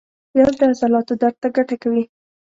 پیاز 0.31 0.53
د 0.59 0.61
عضلاتو 0.71 1.13
درد 1.21 1.37
ته 1.41 1.47
ګټه 1.55 1.75
کوي 1.83 2.03